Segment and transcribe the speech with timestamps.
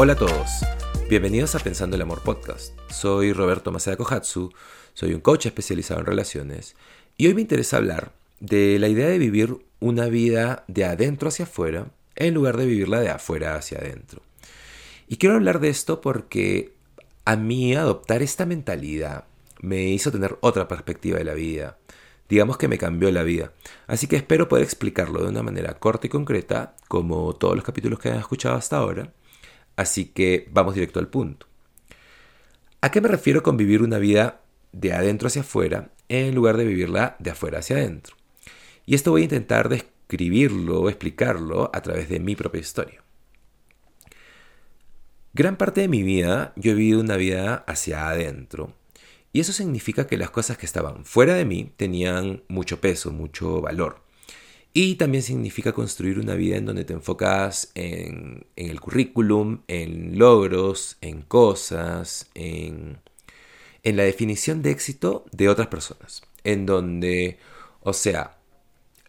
[0.00, 0.60] Hola a todos,
[1.10, 2.72] bienvenidos a Pensando el Amor Podcast.
[2.88, 4.52] Soy Roberto Masada Kohatsu,
[4.94, 6.76] soy un coach especializado en relaciones
[7.16, 11.46] y hoy me interesa hablar de la idea de vivir una vida de adentro hacia
[11.46, 14.22] afuera en lugar de vivirla de afuera hacia adentro.
[15.08, 16.74] Y quiero hablar de esto porque
[17.24, 19.24] a mí adoptar esta mentalidad
[19.62, 21.76] me hizo tener otra perspectiva de la vida.
[22.28, 23.50] Digamos que me cambió la vida.
[23.88, 27.98] Así que espero poder explicarlo de una manera corta y concreta, como todos los capítulos
[27.98, 29.12] que han escuchado hasta ahora,
[29.78, 31.46] Así que vamos directo al punto.
[32.80, 34.40] ¿A qué me refiero con vivir una vida
[34.72, 38.16] de adentro hacia afuera en lugar de vivirla de afuera hacia adentro?
[38.86, 43.04] Y esto voy a intentar describirlo explicarlo a través de mi propia historia.
[45.32, 48.74] Gran parte de mi vida yo he vivido una vida hacia adentro.
[49.32, 53.60] Y eso significa que las cosas que estaban fuera de mí tenían mucho peso, mucho
[53.60, 54.07] valor.
[54.80, 60.98] Y también significa construir una vida en donde te enfocas en, el currículum, en logros,
[61.00, 63.00] en cosas, en,
[63.82, 66.22] en la definición de éxito de otras personas.
[66.44, 67.40] En donde,
[67.80, 68.38] o sea,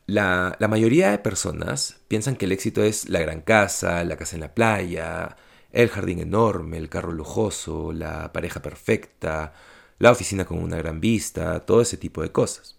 [0.07, 4.37] la, la, mayoría de personas piensan que el éxito es la gran casa, la casa
[4.37, 5.37] en la playa,
[5.71, 9.53] el jardín enorme, el carro lujoso, la pareja perfecta,
[9.99, 12.78] la oficina con una gran vista, todo ese tipo de cosas.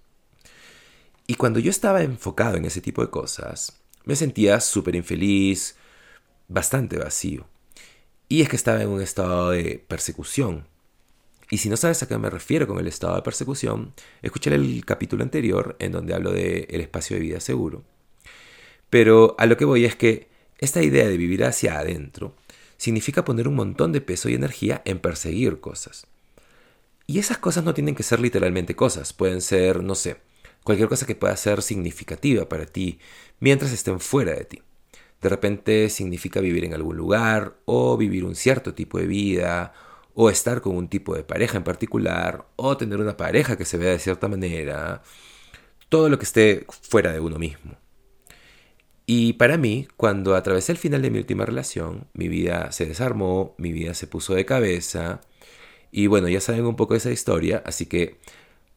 [1.30, 5.76] Y cuando yo estaba enfocado en ese tipo de cosas, me sentía súper infeliz,
[6.48, 7.46] bastante vacío.
[8.28, 10.66] Y es que estaba en un estado de persecución.
[11.48, 14.84] Y si no sabes a qué me refiero con el estado de persecución, escucha el
[14.84, 17.84] capítulo anterior en donde hablo de el espacio de vida seguro.
[18.90, 20.26] Pero a lo que voy es que
[20.58, 22.34] esta idea de vivir hacia adentro
[22.76, 26.08] significa poner un montón de peso y energía en perseguir cosas.
[27.06, 30.16] Y esas cosas no tienen que ser literalmente cosas, pueden ser, no sé,
[30.64, 32.98] cualquier cosa que pueda ser significativa para ti
[33.38, 34.62] mientras estén fuera de ti.
[35.21, 39.72] De repente significa vivir en algún lugar o vivir un cierto tipo de vida
[40.15, 43.78] o estar con un tipo de pareja en particular o tener una pareja que se
[43.78, 45.03] vea de cierta manera.
[45.88, 47.76] Todo lo que esté fuera de uno mismo.
[49.06, 53.56] Y para mí, cuando atravesé el final de mi última relación, mi vida se desarmó,
[53.59, 55.20] mi vida se puso de cabeza.
[55.91, 58.19] Y bueno, ya saben un poco de esa historia, así que...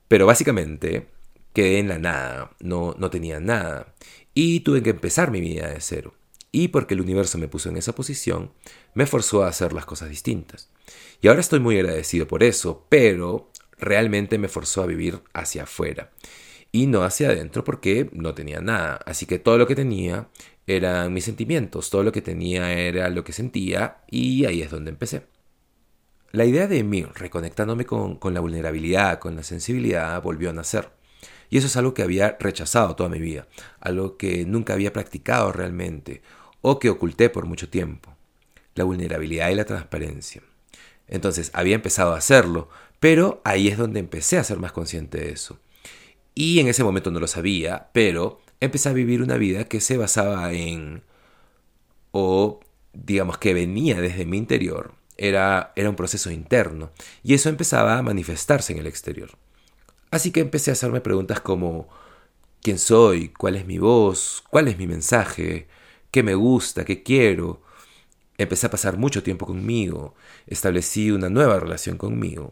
[0.07, 1.07] Pero básicamente,
[1.53, 3.93] quedé en la nada, no, no tenía nada.
[4.33, 6.13] Y tuve que empezar mi vida de cero.
[6.51, 8.51] Y porque el universo me puso en esa posición,
[8.93, 10.69] me forzó a hacer las cosas distintas.
[11.21, 16.11] Y ahora estoy muy agradecido por eso, pero realmente me forzó a vivir hacia afuera.
[16.71, 18.99] Y no hacia adentro porque no tenía nada.
[19.05, 20.29] Así que todo lo que tenía
[20.67, 24.91] eran mis sentimientos, todo lo que tenía era lo que sentía y ahí es donde
[24.91, 25.23] empecé.
[26.31, 30.89] La idea de mí, reconectándome con, con la vulnerabilidad, con la sensibilidad, volvió a nacer.
[31.49, 33.47] Y eso es algo que había rechazado toda mi vida,
[33.79, 36.21] algo que nunca había practicado realmente
[36.61, 38.15] o que oculté por mucho tiempo.
[38.75, 40.41] La vulnerabilidad y la transparencia.
[41.07, 42.69] Entonces había empezado a hacerlo,
[42.99, 45.59] pero ahí es donde empecé a ser más consciente de eso.
[46.35, 49.97] Y en ese momento no lo sabía, pero empecé a vivir una vida que se
[49.97, 51.03] basaba en,
[52.11, 52.59] o
[52.93, 56.91] digamos que venía desde mi interior, era, era un proceso interno,
[57.23, 59.31] y eso empezaba a manifestarse en el exterior.
[60.13, 61.89] Así que empecé a hacerme preguntas como
[62.61, 63.29] ¿quién soy?
[63.29, 64.43] ¿Cuál es mi voz?
[64.47, 65.67] ¿Cuál es mi mensaje?
[66.11, 66.85] ¿Qué me gusta?
[66.85, 67.63] ¿Qué quiero?
[68.37, 70.13] Empecé a pasar mucho tiempo conmigo,
[70.45, 72.51] establecí una nueva relación conmigo.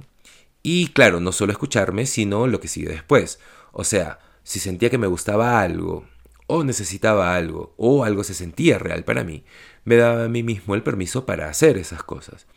[0.64, 3.40] Y claro, no solo escucharme, sino lo que sigue después.
[3.74, 6.08] O sea, si sentía que me gustaba algo,
[6.48, 9.44] o necesitaba algo, o algo se sentía real para mí,
[9.86, 12.48] me daba a mí mismo el permiso para hacer esas cosas.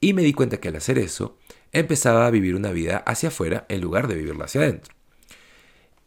[0.00, 1.38] Y me di cuenta que al hacer eso,
[1.72, 4.94] empezaba a vivir una vida hacia afuera en lugar de vivirla hacia adentro.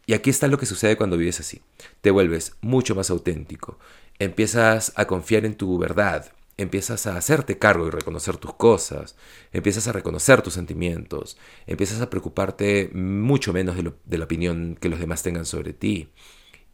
[0.06, 1.62] Y aquí está lo que sucede cuando vives así.
[2.00, 3.78] Te vuelves mucho más auténtico,
[4.18, 9.16] empiezas a confiar en tu verdad, empiezas a hacerte cargo y reconocer tus cosas,
[9.52, 11.36] empiezas a reconocer tus sentimientos,
[11.66, 16.10] empiezas a preocuparte mucho menos de, de, la opinión que los demás tengan sobre ti.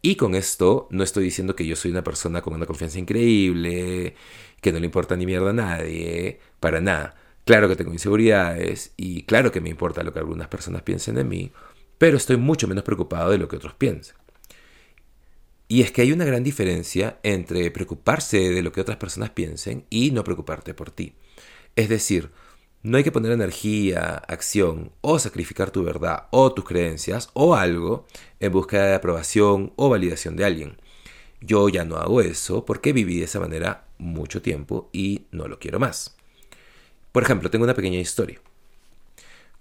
[0.03, 4.15] Y con esto no estoy diciendo que yo soy una persona con una confianza increíble,
[4.59, 7.15] que no le importa ni mierda a nadie, para nada.
[7.45, 11.23] Claro que tengo inseguridades y claro que me importa lo que algunas personas piensen de
[11.23, 11.51] mí,
[11.97, 14.15] pero estoy mucho menos preocupado de lo que otros piensen.
[15.67, 19.85] Y es que hay una gran diferencia entre preocuparse de lo que otras personas piensen
[19.89, 21.13] y no preocuparte por ti.
[21.77, 22.29] Es decir,
[22.83, 28.05] no hay que poner energía, acción o sacrificar tu verdad o tus creencias o algo
[28.39, 30.77] en busca de aprobación o validación de alguien.
[31.39, 35.59] Yo ya no hago eso porque viví de esa manera mucho tiempo y no lo
[35.59, 36.17] quiero más.
[37.11, 38.39] Por ejemplo, tengo una pequeña historia.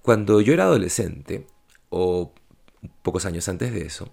[0.02, 1.46] Cuando yo era adolescente,
[1.90, 2.32] o
[3.02, 4.12] pocos años antes de eso,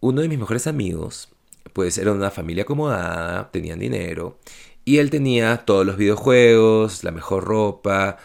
[0.00, 1.28] uno de mis mejores amigos,
[1.72, 4.38] pues era una familia acomodada, tenían dinero,
[4.84, 8.18] Y él tenía todos los videojuegos, la mejor ropa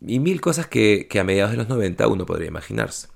[0.00, 3.08] y mil cosas que, que a mediados de los 90 uno podría imaginarse.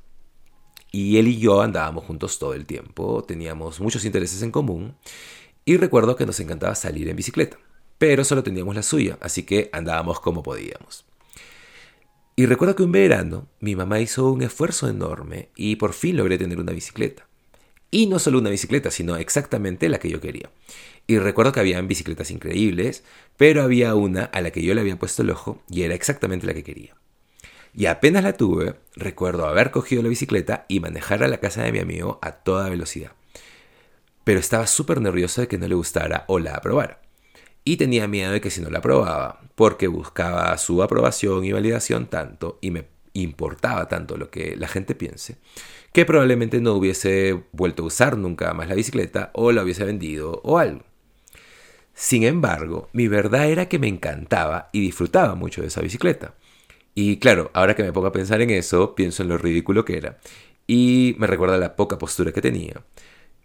[0.93, 4.97] Y él y yo andábamos juntos todo el tiempo, teníamos muchos intereses en común
[5.65, 7.59] y recuerdo que nos encantaba salir en bicicleta,
[8.01, 11.05] pero solo teníamos la suya, así que andábamos como podíamos.
[12.35, 16.39] Y recuerdo que un verano mi mamá hizo un esfuerzo enorme y por fin logré
[16.39, 17.27] tener una bicicleta.
[17.91, 20.51] Y no solo una bicicleta, sino exactamente la que yo quería.
[21.07, 23.05] Y recuerdo que habían bicicletas increíbles,
[23.37, 26.47] pero había una a la que yo le había puesto el ojo y era exactamente
[26.47, 26.97] la que quería.
[27.75, 31.73] Y apenas la tuve, recuerdo haber cogido la bicicleta y manejar a la casa de
[31.73, 33.13] mi amigo a toda velocidad.
[34.25, 37.03] Pero estaba súper nervioso de que no le gustara o la aprobara.
[37.71, 42.07] Y tenía miedo de que si no la aprobaba, porque buscaba su aprobación y validación
[42.07, 45.37] tanto y me importaba tanto lo que la gente piense,
[45.93, 50.41] que probablemente no hubiese vuelto a usar nunca más la bicicleta o la hubiese vendido
[50.43, 50.83] o algo.
[51.95, 56.35] Sin embargo, mi verdad era que me encantaba y disfrutaba mucho de esa bicicleta.
[56.97, 59.97] Y claro, ahora que me pongo a pensar en eso, pienso en lo ridículo que
[59.97, 60.19] era.
[60.67, 62.83] Y me recuerda la poca postura que tenía.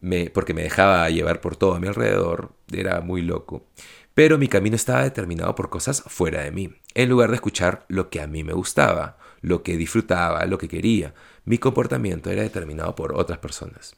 [0.02, 2.54] Me, porque me dejaba llevar por todo a mi alrededor.
[2.72, 3.68] Era muy loco.
[4.16, 8.10] Pero mi camino estaba determinado por cosas fuera de mí, en lugar de escuchar lo
[8.10, 11.14] que a mí me gustaba, lo que disfrutaba, lo que quería.
[11.44, 13.96] Mi comportamiento era determinado por otras personas.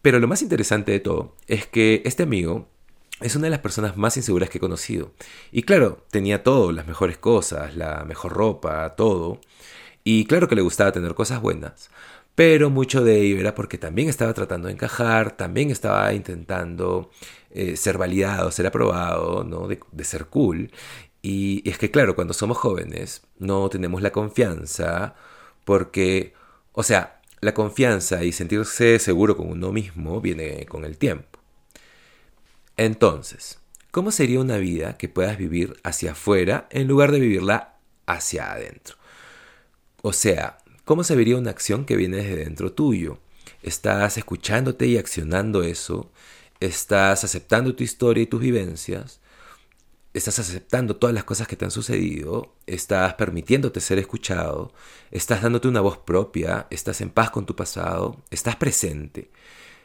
[0.00, 2.66] Pero lo más interesante de todo es que este amigo
[3.20, 5.12] es una de las personas más inseguras que he conocido.
[5.52, 9.40] Y claro, tenía todo, las mejores cosas, la mejor ropa, todo.
[10.02, 11.90] Y claro que le gustaba tener cosas buenas.
[12.36, 17.10] Pero mucho de ello era porque también estaba tratando de encajar, también estaba intentando
[17.50, 19.66] eh, ser validado, ser aprobado, ¿no?
[19.66, 20.70] De, de ser cool.
[21.22, 25.16] Y es que claro, cuando somos jóvenes no tenemos la confianza
[25.64, 26.34] porque,
[26.72, 31.40] o sea, la confianza y sentirse seguro con uno mismo viene con el tiempo.
[32.76, 33.60] Entonces,
[33.90, 38.96] ¿cómo sería una vida que puedas vivir hacia afuera en lugar de vivirla hacia adentro?
[40.02, 43.18] O sea, ¿cómo se vería una acción que viene desde dentro tuyo?
[43.62, 46.10] ¿Estás escuchándote y accionando eso?
[46.60, 49.20] ¿Estás aceptando tu historia y tus vivencias?
[50.14, 54.72] estás aceptando todas las cosas que te han sucedido, estás permitiéndote ser escuchado,
[55.10, 59.30] estás dándote una voz propia, estás en paz con tu pasado, estás presente.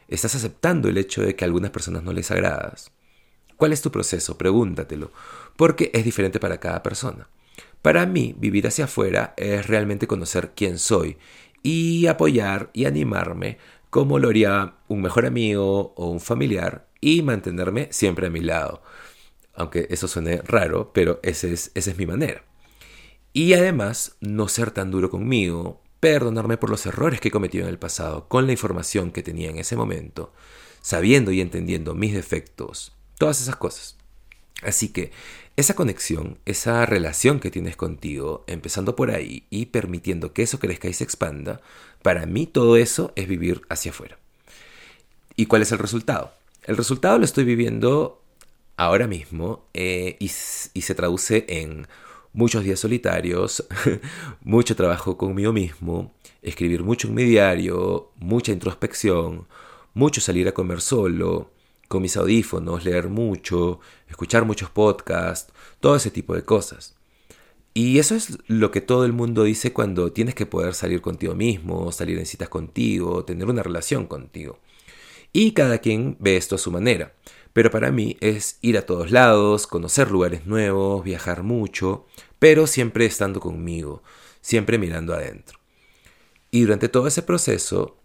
[0.08, 2.92] ¿Estás aceptando el hecho de que a algunas personas no les agradas?
[3.58, 4.38] ¿Cuál es tu proceso?
[4.38, 5.12] Pregúntatelo,
[5.56, 7.28] porque es diferente para cada persona.
[7.82, 11.18] Para mí, vivir hacia afuera es realmente conocer quién soy
[11.62, 13.58] y apoyar y animarme
[13.90, 18.82] como lo haría un mejor amigo o un familiar y mantenerme siempre a mi lado.
[19.54, 22.42] Aunque eso suene raro, pero esa es, esa es mi manera.
[23.34, 27.70] Y además, no ser tan duro conmigo, perdonarme por los errores que he cometido en
[27.70, 30.32] el pasado con la información que tenía en ese momento,
[30.80, 33.98] sabiendo y entendiendo mis defectos, todas esas cosas.
[34.62, 35.10] Así que
[35.56, 40.88] esa conexión, esa relación que tienes contigo, empezando por ahí y permitiendo que eso crezca
[40.88, 41.60] y se expanda,
[42.02, 44.18] para mí todo eso es vivir hacia afuera.
[45.36, 46.32] ¿Y cuál es el resultado?
[46.64, 48.22] El resultado lo estoy viviendo
[48.76, 51.86] ahora mismo eh, y se traduce en
[52.32, 53.66] muchos días solitarios,
[54.42, 59.46] mucho trabajo conmigo mismo, escribir mucho en mi diario, mucha introspección,
[59.94, 61.50] mucho salir a comer solo,
[61.92, 66.94] con mis audífonos, leer mucho, escuchar muchos podcasts, todo ese tipo de cosas.
[67.74, 71.34] Y eso es lo que todo el mundo dice cuando tienes que poder salir contigo
[71.34, 74.58] mismo, salir en citas contigo, tener una relación contigo.
[75.34, 77.12] Y cada quien ve esto a su manera.
[77.52, 82.06] Pero para mí es ir a todos lados, conocer lugares nuevos, viajar mucho,
[82.38, 84.02] pero siempre estando conmigo,
[84.40, 85.58] siempre mirando adentro.
[86.50, 87.98] Y durante todo ese proceso,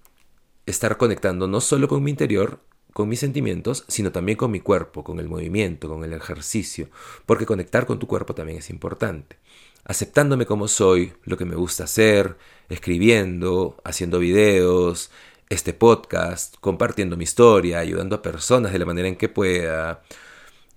[0.65, 2.60] estar conectando no solo con mi interior,
[2.97, 6.89] con mis sentimientos, sino también con mi cuerpo, con el movimiento, con el ejercicio,
[7.27, 9.37] porque conectar con tu cuerpo también es importante.
[9.83, 12.37] Aceptándome como soy, lo que me gusta hacer,
[12.69, 15.11] escribiendo, haciendo videos,
[15.47, 20.01] este podcast, compartiendo mi historia, ayudando a personas de la manera en que pueda,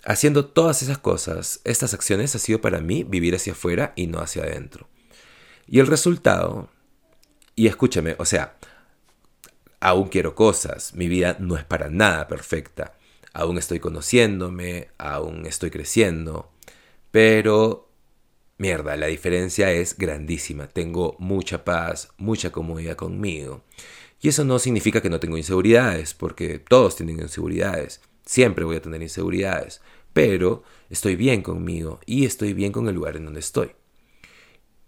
[0.05, 4.19] haciendo todas esas cosas, estas acciones ha sido para mí vivir hacia afuera y no
[4.19, 4.87] hacia adentro.
[5.65, 6.69] Y el resultado,
[7.55, 8.57] y escúchame, o sea,
[9.81, 12.93] aún quiero cosas, mi vida no es para nada perfecta,
[13.33, 16.51] aún estoy conociéndome, aún estoy creciendo,
[17.11, 17.89] pero
[18.57, 23.63] mierda, la diferencia es grandísima, tengo mucha paz, mucha comodidad conmigo.
[24.21, 28.01] Y eso no significa que no tengo inseguridades, porque todos tienen inseguridades.
[28.23, 29.81] Siempre voy a tener inseguridades.
[30.13, 30.61] Pero
[30.91, 33.71] estoy bien conmigo y estoy bien con el lugar en donde estoy.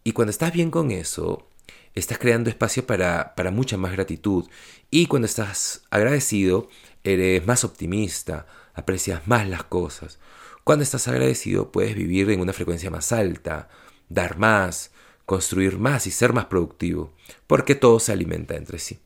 [0.03, 1.47] Y cuando estás bien con eso,
[1.95, 4.45] estás creando espacio para, para mucha más gratitud.
[4.89, 6.69] Y cuando estás agradecido,
[7.03, 10.19] eres más optimista, aprecias más las cosas.
[10.63, 13.69] Cuando estás agradecido puedes vivir en una frecuencia más alta,
[14.09, 14.91] dar más,
[15.25, 17.13] construir más y ser más productivo,
[17.47, 18.99] porque todo se alimenta entre sí.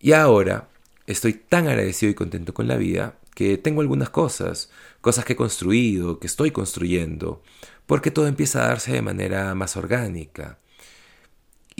[0.00, 0.68] Y ahora
[1.06, 5.36] estoy tan agradecido y contento con la vida que tengo algunas cosas, cosas que he
[5.36, 7.42] construido, que estoy construyendo,
[7.86, 10.58] porque todo empieza a darse de manera más orgánica.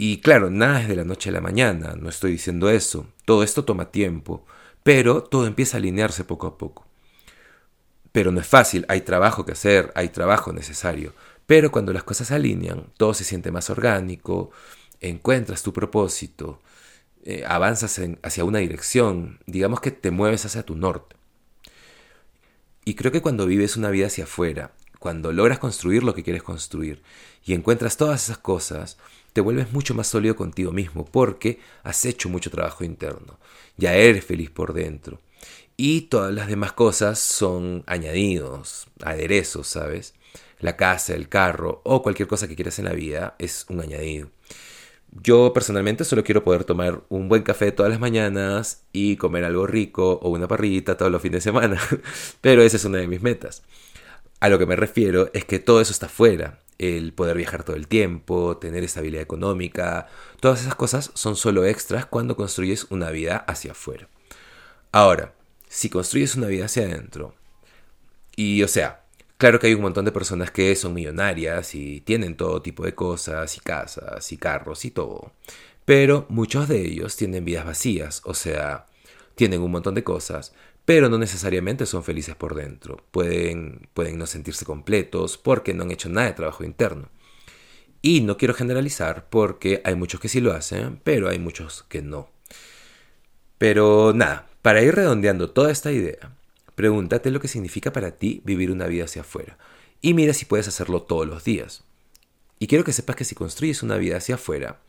[0.01, 3.43] Y claro, nada es de la noche a la mañana, no estoy diciendo eso, todo
[3.43, 4.45] esto toma tiempo,
[4.81, 6.87] pero todo empieza a alinearse poco a poco.
[8.13, 11.13] Pero no es fácil, hay trabajo que hacer, hay trabajo necesario,
[11.45, 14.51] pero cuando las cosas se alinean, todo se siente más orgánico,
[15.01, 16.61] encuentras tu propósito,
[17.25, 21.17] eh, avanzas hacia una dirección, digamos que te mueves hacia tu norte.
[22.85, 26.43] Y creo que cuando vives una vida hacia afuera, cuando logras construir lo que quieres
[26.43, 27.01] construir
[27.43, 28.97] y encuentras todas esas cosas,
[29.33, 33.39] te vuelves mucho más sólido contigo mismo porque has hecho mucho trabajo interno.
[33.77, 35.19] Ya eres feliz por dentro.
[35.77, 40.13] Y todas las demás cosas son añadidos, aderezos, ¿sabes?
[40.59, 44.29] La casa, el carro o cualquier cosa que quieras en la vida es un añadido.
[45.11, 49.65] Yo personalmente solo quiero poder tomar un buen café todas las mañanas y comer algo
[49.65, 51.79] rico o una parrillita todos los fines de semana,
[52.41, 53.63] pero esa es una de mis metas.
[54.39, 56.59] A lo que me refiero es que todo eso está fuera.
[56.77, 60.07] El poder viajar todo el tiempo, tener estabilidad económica,
[60.39, 64.07] todas esas cosas son solo extras cuando construyes una vida hacia afuera.
[64.91, 65.33] Ahora,
[65.67, 67.35] si construyes una vida hacia adentro,
[68.35, 69.03] y o sea,
[69.39, 72.93] Claro que hay un montón de personas que son millonarias y tienen todo tipo de
[72.93, 75.31] cosas y casas y carros y todo.
[75.85, 78.87] Pero muchos de ellos tienen vidas vacías, o sea,
[79.35, 80.53] tienen un montón de cosas,
[80.89, 82.97] pero no necesariamente son felices por dentro.
[83.11, 87.09] Pueden, pueden no sentirse completos porque no han hecho nada de trabajo interno.
[88.01, 92.01] Y no quiero generalizar porque hay muchos que sí lo hacen, pero hay muchos que
[92.01, 92.31] no.
[93.59, 96.35] Pero nada, para ir redondeando toda esta idea,
[96.79, 99.57] Pregúntate lo que significa para ti vivir una vida hacia afuera
[100.01, 101.83] y mira si puedes hacerlo todos los días.
[102.57, 104.79] Y quiero que sepas que si construyes una vida hacia afuera,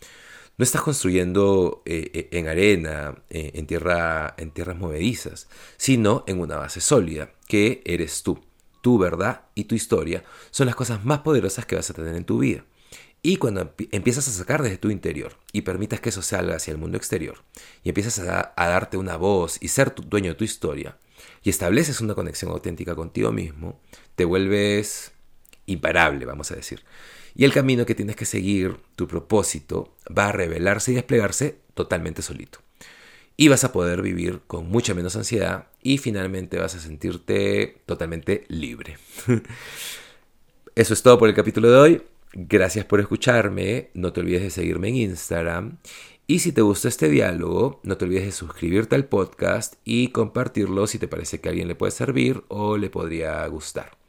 [0.61, 5.49] no estás construyendo eh, eh, en arena, eh, en, tierra, en tierras movedizas,
[5.79, 8.45] sino en una base sólida, que eres tú.
[8.83, 12.26] Tu verdad y tu historia son las cosas más poderosas que vas a tener en
[12.26, 12.67] tu vida.
[13.23, 16.79] Y cuando empiezas a sacar desde tu interior y permitas que eso salga hacia el
[16.79, 17.43] mundo exterior,
[17.83, 20.99] y empiezas a, a darte una voz y ser tu, dueño de tu historia,
[21.43, 23.81] y estableces una conexión auténtica contigo mismo,
[24.14, 25.12] te vuelves
[25.64, 26.85] imparable, vamos a decir.
[27.40, 32.20] Y el camino que tienes que seguir, tu propósito, va a revelarse y desplegarse totalmente
[32.20, 32.59] solito.
[33.35, 38.44] Y vas a poder vivir con mucha menos ansiedad y finalmente vas a sentirte totalmente
[38.49, 38.99] libre.
[40.75, 42.02] Eso es todo por el capítulo de hoy.
[42.35, 43.88] Gracias por escucharme.
[43.94, 45.78] No te olvides de seguirme en Instagram
[46.26, 50.87] y si te gustó este diálogo, no te olvides de suscribirte al podcast y compartirlo
[50.87, 54.00] si te parece que a alguien le puede servir o le podría gustar.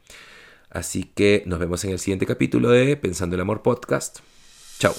[0.72, 4.20] Así que nos vemos en el siguiente capítulo de Pensando el Amor Podcast.
[4.78, 4.94] Chao.